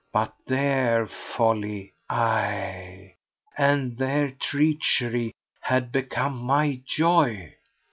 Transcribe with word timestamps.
But 0.11 0.33
their 0.47 1.05
folly—aye! 1.05 3.17
and 3.55 3.97
their 3.99 4.31
treachery—had 4.31 5.91
become 5.91 6.37
my 6.37 6.81
joy. 6.83 7.53